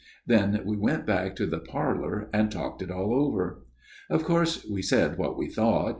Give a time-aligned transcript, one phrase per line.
[0.25, 3.61] Then we went back to the parlour and talked it all over."
[4.09, 5.89] Of course we said what we thought.